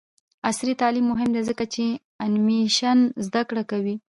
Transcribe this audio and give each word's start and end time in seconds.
عصري 0.49 0.73
تعلیم 0.81 1.05
مهم 1.13 1.29
دی 1.35 1.41
ځکه 1.49 1.63
چې 1.73 1.85
د 1.93 1.97
انیمیشن 2.25 2.99
زدکړه 3.25 3.63
کوي. 3.71 3.95